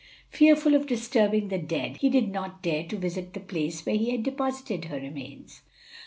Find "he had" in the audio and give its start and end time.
3.97-4.23